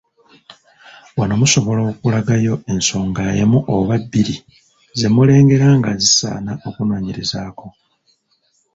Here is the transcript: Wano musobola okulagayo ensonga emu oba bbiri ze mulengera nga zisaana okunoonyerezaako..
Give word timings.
Wano 1.17 1.33
musobola 1.41 1.81
okulagayo 1.91 2.53
ensonga 2.71 3.23
emu 3.41 3.59
oba 3.75 3.95
bbiri 4.03 4.35
ze 4.99 5.07
mulengera 5.15 5.67
nga 5.77 5.91
zisaana 6.01 6.53
okunoonyerezaako.. 6.67 7.67